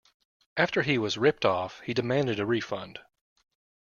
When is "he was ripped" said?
0.81-1.45